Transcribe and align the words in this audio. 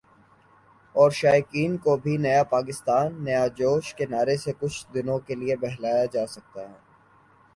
اور 0.95 1.11
شائقین 1.13 1.75
کو 1.83 1.95
بھی 1.97 2.15
"نیا 2.17 2.41
کپتان، 2.45 3.07
نیا 3.25 3.43
جوش" 3.57 3.93
کے 3.97 4.05
نعرے 4.07 4.35
سے 4.43 4.51
کچھ 4.59 4.79
دنوں 4.93 5.19
کے 5.27 5.35
لیے 5.35 5.55
بہلایا 5.57 6.05
جاسکتا 6.13 6.61
ہے 6.61 6.77